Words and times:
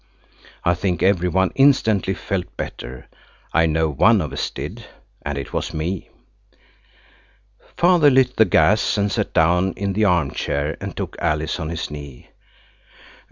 I 0.63 0.73
think 0.73 1.03
every 1.03 1.29
one 1.29 1.51
instantly 1.53 2.15
felt 2.15 2.57
better. 2.57 3.07
I 3.53 3.67
know 3.67 3.87
one 3.87 4.19
of 4.19 4.33
us 4.33 4.49
did, 4.49 4.83
and 5.21 5.37
it 5.37 5.53
was 5.53 5.75
me. 5.75 6.09
Father 7.77 8.09
lit 8.09 8.35
the 8.37 8.45
gas, 8.45 8.97
and 8.97 9.11
sat 9.11 9.31
down 9.31 9.73
in 9.73 9.93
the 9.93 10.05
armchair 10.05 10.75
and 10.81 10.97
took 10.97 11.15
Alice 11.19 11.59
on 11.59 11.69
his 11.69 11.91
knee. 11.91 12.31